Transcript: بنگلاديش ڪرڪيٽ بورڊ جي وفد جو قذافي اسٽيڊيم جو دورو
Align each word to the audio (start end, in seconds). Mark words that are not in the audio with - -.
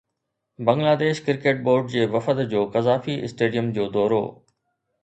بنگلاديش 0.69 1.21
ڪرڪيٽ 1.27 1.57
بورڊ 1.67 1.93
جي 1.97 2.01
وفد 2.17 2.43
جو 2.55 2.61
قذافي 2.79 3.15
اسٽيڊيم 3.29 3.73
جو 3.79 3.89
دورو 3.99 4.23